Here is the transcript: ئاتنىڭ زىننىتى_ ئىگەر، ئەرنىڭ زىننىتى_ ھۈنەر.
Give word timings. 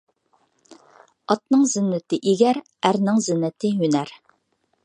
ئاتنىڭ 1.33 1.67
زىننىتى_ 1.73 2.21
ئىگەر، 2.31 2.63
ئەرنىڭ 2.89 3.23
زىننىتى_ 3.29 3.75
ھۈنەر. 3.85 4.17